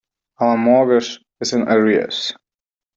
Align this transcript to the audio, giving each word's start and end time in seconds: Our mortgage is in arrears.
Our 0.39 0.57
mortgage 0.57 1.19
is 1.41 1.53
in 1.53 1.67
arrears. 1.71 2.33